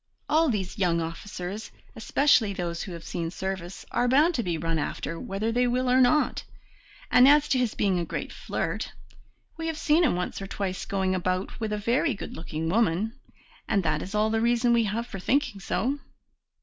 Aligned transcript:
All 0.27 0.49
these 0.49 0.79
young 0.79 0.99
officers, 0.99 1.69
especially 1.95 2.53
those 2.53 2.81
who 2.81 2.91
have 2.93 3.03
seen 3.03 3.29
service, 3.29 3.85
are 3.91 4.07
bound 4.07 4.33
to 4.33 4.41
be 4.41 4.57
run 4.57 4.79
after, 4.79 5.19
whether 5.19 5.51
they 5.51 5.67
will 5.67 5.87
or 5.87 6.01
not. 6.01 6.43
And 7.11 7.27
as 7.27 7.47
to 7.49 7.59
his 7.59 7.75
being 7.75 7.99
a 7.99 8.03
great 8.05 8.33
flirt, 8.33 8.93
we 9.57 9.67
have 9.67 9.77
seen 9.77 10.03
him 10.03 10.15
once 10.15 10.41
or 10.41 10.47
twice 10.47 10.85
going 10.85 11.13
about 11.13 11.59
with 11.59 11.71
a 11.71 11.77
very 11.77 12.15
good 12.15 12.35
looking 12.35 12.67
woman, 12.67 13.13
and 13.67 13.83
that 13.83 14.01
is 14.01 14.15
all 14.15 14.31
the 14.31 14.41
reason 14.41 14.73
we 14.73 14.85
have 14.85 15.05
for 15.05 15.19
thinking 15.19 15.59
so." 15.61 15.99